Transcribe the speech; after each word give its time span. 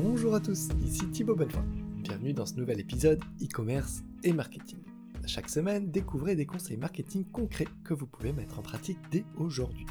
Bonjour 0.00 0.36
à 0.36 0.38
tous, 0.38 0.68
ici 0.86 1.08
Thibaut 1.10 1.34
Bonnefoy. 1.34 1.64
Bienvenue 2.04 2.32
dans 2.32 2.46
ce 2.46 2.54
nouvel 2.54 2.78
épisode 2.78 3.20
e-commerce 3.42 4.04
et 4.22 4.32
marketing. 4.32 4.78
Chaque 5.26 5.48
semaine, 5.48 5.90
découvrez 5.90 6.36
des 6.36 6.46
conseils 6.46 6.76
marketing 6.76 7.24
concrets 7.24 7.66
que 7.82 7.94
vous 7.94 8.06
pouvez 8.06 8.32
mettre 8.32 8.60
en 8.60 8.62
pratique 8.62 9.00
dès 9.10 9.24
aujourd'hui. 9.38 9.86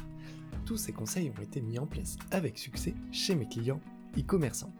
Tous 0.64 0.78
ces 0.78 0.92
conseils 0.92 1.28
ont 1.28 1.42
été 1.42 1.60
mis 1.60 1.78
en 1.78 1.86
place 1.86 2.16
avec 2.30 2.56
succès 2.56 2.94
chez 3.12 3.34
mes 3.34 3.46
clients 3.46 3.82
e-commerçants. 4.18 4.72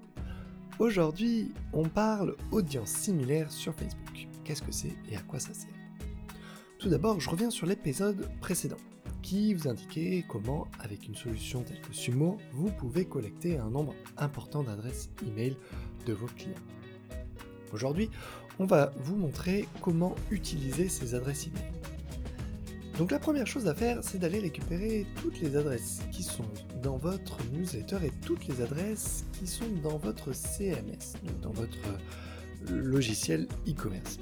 Aujourd'hui, 0.79 1.53
on 1.75 1.87
parle 1.91 2.35
audience 2.51 2.89
similaire 2.89 3.53
sur 3.53 3.75
Facebook. 3.75 4.29
Qu'est-ce 4.45 4.63
que 4.63 4.73
c'est 4.73 4.97
et 5.11 5.17
à 5.19 5.21
quoi 5.21 5.41
ça 5.41 5.53
sert? 5.53 5.69
Tout 6.79 6.89
d'abord, 6.89 7.21
je 7.21 7.29
reviens 7.29 7.51
sur 7.51 7.67
l'épisode 7.67 8.31
précédent 8.41 8.79
qui 9.23 9.55
vous 9.55 9.69
indiquait 9.69 10.25
comment, 10.29 10.67
avec 10.81 11.07
une 11.07 11.15
solution 11.15 11.63
telle 11.63 11.81
que 11.81 11.93
Sumo, 11.93 12.39
vous 12.53 12.71
pouvez 12.71 13.05
collecter 13.05 13.59
un 13.59 13.71
nombre 13.71 13.95
important 14.17 14.63
d'adresses 14.63 15.11
email 15.27 15.57
de 16.07 16.13
vos 16.13 16.27
clients. 16.27 16.55
Aujourd'hui, 17.73 18.11
on 18.59 18.65
va 18.65 18.93
vous 19.01 19.17
montrer 19.17 19.67
comment 19.83 20.15
utiliser 20.31 20.89
ces 20.89 21.15
adresses 21.15 21.47
email. 21.49 21.65
Donc 22.99 23.13
la 23.13 23.21
première 23.21 23.47
chose 23.47 23.69
à 23.69 23.75
faire, 23.75 23.99
c'est 24.03 24.19
d'aller 24.19 24.41
récupérer 24.41 25.07
toutes 25.23 25.41
les 25.41 25.55
adresses 25.57 26.01
qui 26.11 26.25
sont 26.25 26.49
dans 26.83 26.97
votre 26.97 27.39
newsletter 27.53 27.99
et 28.05 28.11
toutes 28.27 28.49
les 28.49 28.61
adresses 28.61 29.25
qui 29.39 29.47
sont 29.47 29.69
dans 29.85 29.99
votre 29.99 30.33
CMS, 30.33 31.15
donc 31.25 31.41
dans 31.43 31.53
votre 31.53 31.79
logiciel 32.69 33.47
e-commerce. 33.69 34.19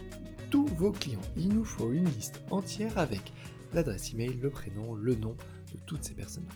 Tous 0.50 0.66
vos 0.76 0.92
clients. 0.92 1.20
Il 1.38 1.54
nous 1.54 1.64
faut 1.64 1.90
une 1.90 2.04
liste 2.04 2.42
entière 2.50 2.98
avec 2.98 3.32
l'adresse 3.74 4.12
email, 4.12 4.34
le 4.34 4.50
prénom, 4.50 4.94
le 4.94 5.14
nom 5.14 5.36
de 5.72 5.78
toutes 5.86 6.04
ces 6.04 6.14
personnes. 6.14 6.46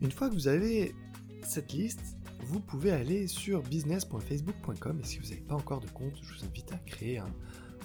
Une 0.00 0.10
fois 0.10 0.28
que 0.28 0.34
vous 0.34 0.48
avez 0.48 0.94
cette 1.42 1.72
liste, 1.72 2.16
vous 2.40 2.60
pouvez 2.60 2.92
aller 2.92 3.26
sur 3.26 3.62
business.facebook.com 3.62 5.00
et 5.00 5.04
si 5.04 5.18
vous 5.18 5.28
n'avez 5.28 5.40
pas 5.40 5.54
encore 5.54 5.80
de 5.80 5.90
compte, 5.90 6.14
je 6.22 6.34
vous 6.34 6.44
invite 6.44 6.72
à 6.72 6.78
créer 6.78 7.18
un 7.18 7.32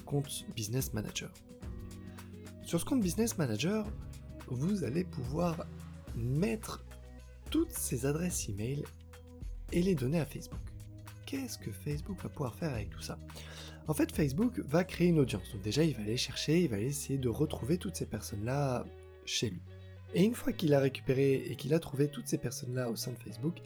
compte 0.05 0.45
Business 0.55 0.93
Manager. 0.93 1.31
Sur 2.63 2.79
ce 2.79 2.85
compte 2.85 3.01
Business 3.01 3.37
Manager, 3.37 3.85
vous 4.47 4.83
allez 4.83 5.03
pouvoir 5.03 5.65
mettre 6.15 6.85
toutes 7.49 7.71
ces 7.71 8.05
adresses 8.05 8.47
email 8.49 8.83
et 9.71 9.81
les 9.81 9.95
donner 9.95 10.19
à 10.19 10.25
Facebook. 10.25 10.59
Qu'est-ce 11.25 11.57
que 11.57 11.71
Facebook 11.71 12.21
va 12.21 12.29
pouvoir 12.29 12.55
faire 12.55 12.73
avec 12.73 12.89
tout 12.89 13.01
ça? 13.01 13.17
En 13.87 13.93
fait, 13.93 14.15
Facebook 14.15 14.59
va 14.59 14.83
créer 14.83 15.07
une 15.07 15.19
audience. 15.19 15.51
Donc 15.51 15.61
déjà, 15.61 15.83
il 15.83 15.95
va 15.95 16.03
aller 16.03 16.17
chercher, 16.17 16.61
il 16.61 16.69
va 16.69 16.79
essayer 16.79 17.19
de 17.19 17.29
retrouver 17.29 17.77
toutes 17.77 17.95
ces 17.95 18.05
personnes-là 18.05 18.85
chez 19.25 19.49
lui. 19.49 19.61
Et 20.13 20.23
une 20.23 20.35
fois 20.35 20.53
qu'il 20.53 20.73
a 20.73 20.79
récupéré 20.79 21.43
et 21.49 21.55
qu'il 21.55 21.73
a 21.73 21.79
trouvé 21.79 22.07
toutes 22.07 22.27
ces 22.27 22.37
personnes-là 22.37 22.89
au 22.89 22.95
sein 22.95 23.11
de 23.11 23.17
Facebook, 23.17 23.61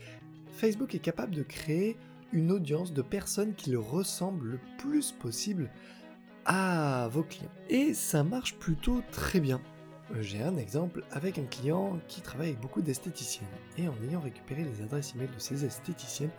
Facebook 0.53 0.95
est 0.95 0.99
capable 0.99 1.35
de 1.35 1.43
créer 1.43 1.97
une 2.31 2.51
audience 2.51 2.93
de 2.93 3.01
personnes 3.01 3.53
qui 3.53 3.69
le 3.69 3.79
ressemblent 3.79 4.47
le 4.47 4.59
plus 4.77 5.11
possible 5.11 5.69
à 6.45 7.09
vos 7.11 7.23
clients. 7.23 7.51
Et 7.69 7.93
ça 7.93 8.23
marche 8.23 8.55
plutôt 8.55 9.01
très 9.11 9.39
bien. 9.39 9.61
J'ai 10.21 10.41
un 10.41 10.55
exemple 10.55 11.03
avec 11.11 11.37
un 11.37 11.43
client 11.43 11.99
qui 12.07 12.21
travaille 12.21 12.49
avec 12.49 12.61
beaucoup 12.61 12.81
d'esthéticiennes. 12.81 13.47
Et 13.77 13.89
en 13.89 13.95
ayant 14.07 14.21
récupéré 14.21 14.63
les 14.63 14.81
adresses 14.81 15.13
email 15.13 15.27
de 15.27 15.39
ces 15.39 15.65
esthéticiennes, 15.65 16.31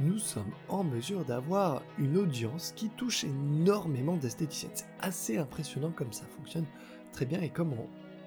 nous 0.00 0.18
sommes 0.18 0.52
en 0.68 0.84
mesure 0.84 1.24
d'avoir 1.24 1.82
une 1.98 2.16
audience 2.16 2.72
qui 2.76 2.90
touche 2.90 3.24
énormément 3.24 4.16
d'esthéticiennes. 4.16 4.70
C'est 4.74 4.86
assez 5.00 5.36
impressionnant 5.36 5.90
comme 5.90 6.12
ça 6.12 6.26
fonctionne 6.36 6.66
très 7.12 7.26
bien 7.26 7.40
et 7.40 7.50
comme 7.50 7.74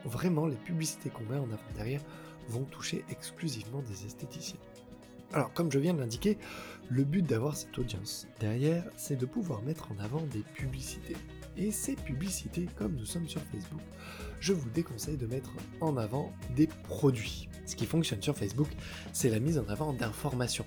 vraiment 0.03 0.45
les 0.45 0.57
publicités 0.57 1.09
qu'on 1.09 1.23
met 1.23 1.37
en 1.37 1.51
avant 1.51 1.71
derrière 1.75 2.01
vont 2.49 2.65
toucher 2.65 3.05
exclusivement 3.09 3.81
des 3.81 4.05
esthéticiennes. 4.05 4.59
Alors, 5.31 5.53
comme 5.53 5.71
je 5.71 5.79
viens 5.79 5.93
de 5.93 5.99
l'indiquer, 5.99 6.37
le 6.89 7.05
but 7.05 7.21
d'avoir 7.21 7.55
cette 7.55 7.77
audience 7.79 8.27
derrière, 8.41 8.83
c'est 8.97 9.15
de 9.15 9.25
pouvoir 9.25 9.61
mettre 9.61 9.89
en 9.93 10.03
avant 10.03 10.21
des 10.23 10.41
publicités. 10.41 11.15
Et 11.57 11.71
ces 11.71 11.95
publicités, 11.95 12.67
comme 12.77 12.95
nous 12.95 13.05
sommes 13.05 13.27
sur 13.27 13.41
Facebook, 13.41 13.81
je 14.39 14.53
vous 14.53 14.69
déconseille 14.69 15.17
de 15.17 15.27
mettre 15.27 15.51
en 15.81 15.97
avant 15.97 16.33
des 16.55 16.67
produits. 16.67 17.49
Ce 17.65 17.75
qui 17.75 17.85
fonctionne 17.85 18.21
sur 18.21 18.35
Facebook, 18.35 18.69
c'est 19.13 19.29
la 19.29 19.39
mise 19.39 19.59
en 19.59 19.67
avant 19.67 19.93
d'informations, 19.93 20.65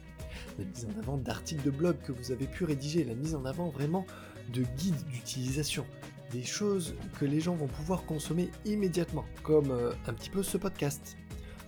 la 0.58 0.64
mise 0.64 0.86
en 0.86 0.98
avant 1.00 1.16
d'articles 1.16 1.64
de 1.64 1.70
blog 1.70 1.96
que 2.04 2.12
vous 2.12 2.32
avez 2.32 2.46
pu 2.46 2.64
rédiger, 2.64 3.04
la 3.04 3.14
mise 3.14 3.34
en 3.34 3.44
avant 3.44 3.68
vraiment 3.68 4.06
de 4.52 4.62
guides 4.76 5.06
d'utilisation, 5.10 5.86
des 6.30 6.42
choses 6.42 6.94
que 7.18 7.24
les 7.24 7.40
gens 7.40 7.54
vont 7.54 7.66
pouvoir 7.66 8.04
consommer 8.04 8.50
immédiatement, 8.64 9.24
comme 9.42 9.70
euh, 9.70 9.92
un 10.06 10.12
petit 10.12 10.30
peu 10.30 10.42
ce 10.42 10.58
podcast. 10.58 11.16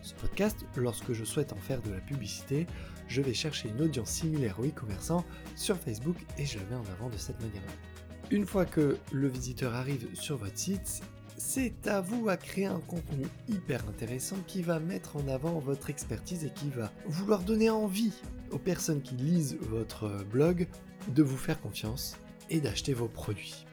Ce 0.03 0.15
podcast, 0.15 0.65
lorsque 0.77 1.13
je 1.13 1.25
souhaite 1.25 1.53
en 1.53 1.57
faire 1.57 1.83
de 1.83 1.91
la 1.91 2.01
publicité, 2.01 2.67
je 3.09 3.23
vais 3.23 3.35
chercher 3.35 3.71
une 3.71 3.83
audience 3.83 4.11
similaire 4.11 4.61
aux 4.61 4.65
e-commerçants 4.65 5.25
sur 5.57 5.77
Facebook 5.77 6.17
et 6.39 6.45
je 6.45 6.59
la 6.59 6.65
mets 6.67 6.77
en 6.77 6.93
avant 6.93 7.09
de 7.09 7.17
cette 7.17 7.41
manière-là. 7.41 7.96
Une 8.33 8.45
fois 8.45 8.65
que 8.67 8.97
le 9.13 9.29
visiteur 9.29 9.77
arrive 9.77 10.09
sur 10.15 10.37
votre 10.37 10.59
site, 10.59 11.01
c'est 11.37 11.87
à 11.87 12.01
vous 12.01 12.29
à 12.29 12.37
créer 12.37 12.67
un 12.67 12.81
contenu 12.81 13.25
hyper 13.49 13.89
intéressant 13.89 14.37
qui 14.49 14.63
va 14.63 14.81
mettre 14.81 15.17
en 15.17 15.29
avant 15.29 15.61
votre 15.61 15.91
expertise 15.91 16.45
et 16.45 16.51
qui 16.51 16.69
va 16.71 16.91
vouloir 17.07 17.43
donner 17.43 17.71
envie 17.71 18.13
aux 18.51 18.59
personnes 18.59 19.01
qui 19.01 19.15
lisent 19.15 19.57
votre 19.61 20.25
blog 20.25 20.67
de 21.15 21.23
vous 21.23 21.37
faire 21.37 21.61
confiance 21.61 22.17
et 22.51 22.61
d'acheter 22.61 22.95
vos 22.95 23.07
produits. 23.07 23.65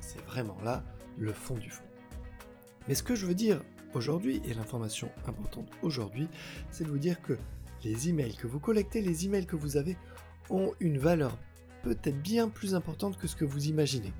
C'est 0.00 0.24
vraiment 0.24 0.56
là 0.64 0.82
le 1.18 1.34
fond 1.34 1.56
du 1.56 1.68
fond. 1.68 1.84
Mais 2.88 2.94
ce 2.94 3.02
que 3.02 3.14
je 3.14 3.26
veux 3.26 3.34
dire 3.34 3.62
aujourd'hui, 3.92 4.40
et 4.46 4.54
l'information 4.54 5.10
importante 5.26 5.68
aujourd'hui, 5.82 6.28
c'est 6.70 6.84
de 6.84 6.88
vous 6.88 6.98
dire 6.98 7.20
que 7.20 7.36
les 7.84 8.08
emails 8.08 8.36
que 8.36 8.46
vous 8.46 8.58
collectez, 8.58 9.02
les 9.02 9.26
emails 9.26 9.44
que 9.44 9.56
vous 9.56 9.76
avez, 9.76 9.98
ont 10.48 10.72
une 10.80 10.96
valeur 10.96 11.36
peut-être 11.82 12.20
bien 12.22 12.48
plus 12.48 12.74
importante 12.74 13.16
que 13.18 13.26
ce 13.26 13.36
que 13.36 13.44
vous 13.44 13.66
imaginez, 13.68 14.12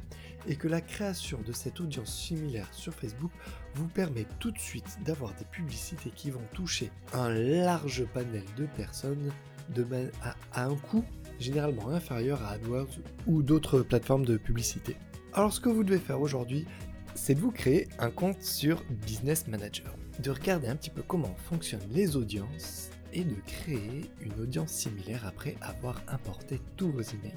et 0.46 0.56
que 0.56 0.68
la 0.68 0.80
création 0.80 1.40
de 1.46 1.52
cette 1.52 1.80
audience 1.80 2.14
similaire 2.14 2.68
sur 2.72 2.94
Facebook 2.94 3.32
vous 3.74 3.88
permet 3.88 4.26
tout 4.38 4.50
de 4.50 4.58
suite 4.58 4.98
d'avoir 5.04 5.34
des 5.34 5.44
publicités 5.44 6.10
qui 6.10 6.30
vont 6.30 6.42
toucher 6.52 6.90
un 7.12 7.30
large 7.30 8.04
panel 8.14 8.44
de 8.56 8.66
personnes 8.66 9.30
de 9.74 9.86
à, 10.22 10.64
un 10.64 10.74
coût 10.76 11.04
généralement 11.38 11.90
inférieur 11.90 12.42
à 12.42 12.52
AdWords 12.52 12.98
ou 13.26 13.42
d'autres 13.42 13.80
plateformes 13.80 14.24
de 14.24 14.36
publicité. 14.36 14.96
Alors 15.34 15.52
ce 15.52 15.60
que 15.60 15.68
vous 15.68 15.84
devez 15.84 15.98
faire 15.98 16.20
aujourd'hui, 16.20 16.66
c'est 17.14 17.34
de 17.34 17.40
vous 17.40 17.50
créer 17.50 17.88
un 17.98 18.10
compte 18.10 18.42
sur 18.42 18.82
Business 19.06 19.46
Manager, 19.46 19.94
de 20.20 20.30
regarder 20.30 20.68
un 20.68 20.76
petit 20.76 20.90
peu 20.90 21.02
comment 21.02 21.34
fonctionnent 21.48 21.86
les 21.90 22.16
audiences 22.16 22.90
et 23.12 23.24
de 23.24 23.36
créer 23.46 24.10
une 24.20 24.40
audience 24.40 24.72
similaire 24.72 25.26
après 25.26 25.56
avoir 25.60 26.02
importé 26.08 26.60
tous 26.76 26.90
vos 26.90 27.02
emails. 27.02 27.34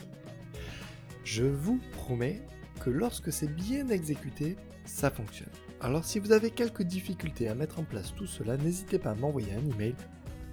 Je 1.23 1.43
vous 1.43 1.79
promets 1.93 2.41
que 2.83 2.89
lorsque 2.89 3.31
c'est 3.31 3.53
bien 3.53 3.89
exécuté, 3.89 4.55
ça 4.85 5.09
fonctionne. 5.09 5.49
Alors 5.79 6.05
si 6.05 6.19
vous 6.19 6.31
avez 6.31 6.51
quelques 6.51 6.83
difficultés 6.83 7.47
à 7.47 7.55
mettre 7.55 7.79
en 7.79 7.83
place 7.83 8.13
tout 8.15 8.27
cela, 8.27 8.57
n'hésitez 8.57 8.99
pas 8.99 9.11
à 9.11 9.15
m'envoyer 9.15 9.53
un 9.53 9.69
email 9.71 9.95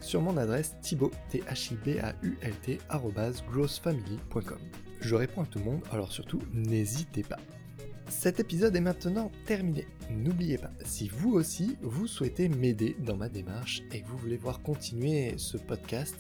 sur 0.01 0.23
mon 0.23 0.37
adresse 0.37 0.77
thibaut, 0.81 1.11
t 1.29 1.41
h 1.41 1.73
i 1.73 1.77
b 1.77 1.99
a 2.01 2.15
u 2.23 2.39
l 2.41 2.55
t 2.63 2.79
Je 5.01 5.15
réponds 5.15 5.43
à 5.43 5.47
tout 5.47 5.59
le 5.59 5.65
monde, 5.65 5.83
alors 5.91 6.13
surtout 6.13 6.41
n'hésitez 6.53 7.23
pas. 7.23 7.39
Cet 8.09 8.41
épisode 8.41 8.75
est 8.75 8.81
maintenant 8.81 9.31
terminé. 9.45 9.87
N'oubliez 10.11 10.57
pas, 10.57 10.73
si 10.85 11.09
vous 11.09 11.33
aussi, 11.33 11.77
vous 11.83 12.07
souhaitez 12.07 12.49
m'aider 12.49 12.97
dans 13.05 13.17
ma 13.17 13.29
démarche 13.29 13.83
et 13.93 14.01
que 14.01 14.09
vous 14.09 14.17
voulez 14.17 14.39
voir 14.39 14.63
continuer 14.63 15.35
ce 15.37 15.59
podcast, 15.59 16.17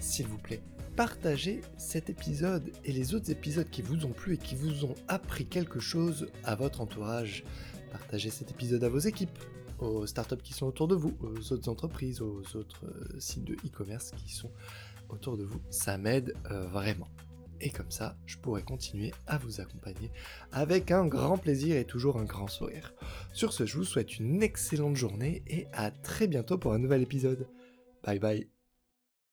s'il 0.00 0.26
vous 0.26 0.38
plaît, 0.38 0.62
partagez 0.96 1.60
cet 1.76 2.08
épisode 2.08 2.72
et 2.84 2.92
les 2.92 3.14
autres 3.14 3.30
épisodes 3.30 3.68
qui 3.68 3.82
vous 3.82 4.06
ont 4.06 4.12
plu 4.12 4.34
et 4.34 4.38
qui 4.38 4.54
vous 4.54 4.86
ont 4.86 4.94
appris 5.08 5.44
quelque 5.44 5.78
chose 5.78 6.28
à 6.42 6.54
votre 6.54 6.80
entourage. 6.80 7.44
Partagez 7.92 8.30
cet 8.30 8.50
épisode 8.50 8.82
à 8.82 8.88
vos 8.88 8.98
équipes, 8.98 9.38
aux 9.78 10.06
startups 10.06 10.42
qui 10.42 10.54
sont 10.54 10.66
autour 10.66 10.88
de 10.88 10.94
vous, 10.94 11.14
aux 11.20 11.52
autres 11.52 11.68
entreprises, 11.68 12.22
aux 12.22 12.42
autres 12.54 12.86
sites 13.18 13.44
de 13.44 13.54
e-commerce 13.54 14.12
qui 14.12 14.32
sont 14.32 14.50
autour 15.10 15.36
de 15.36 15.44
vous. 15.44 15.60
Ça 15.68 15.98
m'aide 15.98 16.34
euh, 16.50 16.66
vraiment. 16.66 17.08
Et 17.60 17.70
comme 17.70 17.90
ça, 17.90 18.16
je 18.26 18.36
pourrai 18.36 18.62
continuer 18.62 19.12
à 19.26 19.38
vous 19.38 19.60
accompagner 19.60 20.10
avec 20.52 20.90
un 20.90 21.06
grand 21.06 21.38
plaisir 21.38 21.76
et 21.76 21.84
toujours 21.84 22.18
un 22.18 22.24
grand 22.24 22.48
sourire. 22.48 22.94
Sur 23.32 23.52
ce, 23.52 23.66
je 23.66 23.76
vous 23.76 23.84
souhaite 23.84 24.18
une 24.18 24.42
excellente 24.42 24.96
journée 24.96 25.42
et 25.46 25.66
à 25.72 25.90
très 25.90 26.26
bientôt 26.26 26.58
pour 26.58 26.72
un 26.72 26.78
nouvel 26.78 27.02
épisode. 27.02 27.48
Bye 28.04 28.18
bye 28.18 28.55